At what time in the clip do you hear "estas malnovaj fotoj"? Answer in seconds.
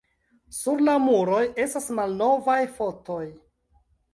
1.65-3.23